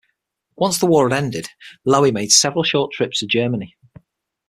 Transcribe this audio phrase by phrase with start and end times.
[0.55, 1.49] Once the war had ended,
[1.85, 3.77] Lowie made several short trips to Germany.